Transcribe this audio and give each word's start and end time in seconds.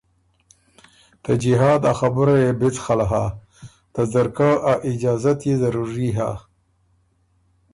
ته 1.23 1.31
جهاد 1.43 1.81
ا 1.91 1.93
خبُره 1.99 2.35
يې 2.43 2.51
بڅخل 2.59 2.99
هۀ 3.11 3.25
ته 3.93 4.01
ځرکۀ 4.11 4.51
ا 4.71 4.73
اجازت 4.91 5.39
يې 5.47 5.53
ضروری 5.61 6.09
هۀ 6.17 6.29